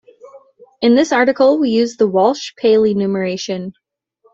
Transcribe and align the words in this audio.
In 0.81 0.95
this 0.95 1.11
article, 1.11 1.59
we 1.59 1.69
use 1.69 1.95
the 1.95 2.07
"Walsh-Paley 2.07 2.95
numeration". 2.95 3.73